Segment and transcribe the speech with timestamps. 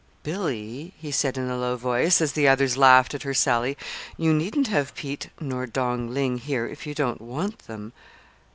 [0.23, 3.77] "Billy," he said in a low voice, as the others laughed at her sally,
[4.17, 7.93] "you needn't have Pete nor Dong Ling here if you don't want them."